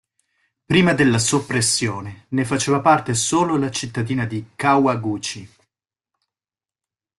Prima 0.65 0.93
della 0.93 1.19
soppressione, 1.19 2.25
ne 2.29 2.43
faceva 2.43 2.79
parte 2.81 3.13
solo 3.13 3.55
la 3.55 3.69
cittadina 3.69 4.25
di 4.25 4.43
Kawaguchi. 4.55 5.47